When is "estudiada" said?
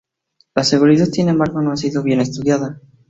2.21-2.81